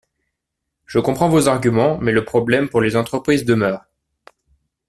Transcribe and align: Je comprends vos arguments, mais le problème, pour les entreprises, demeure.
Je 0.87 0.97
comprends 0.97 1.29
vos 1.29 1.47
arguments, 1.47 1.99
mais 1.99 2.11
le 2.11 2.25
problème, 2.25 2.69
pour 2.69 2.81
les 2.81 2.95
entreprises, 2.95 3.45
demeure. 3.45 3.85